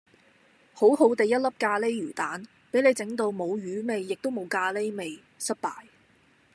[0.73, 5.71] 好好哋一粒咖喱魚蛋，俾你整到冇魚味亦都冇咖喱味，失敗